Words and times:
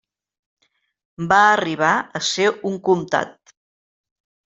Va 1.33 1.37
arribar 1.49 1.91
a 2.19 2.21
ser 2.29 2.47
un 2.71 2.79
comtat. 2.91 3.55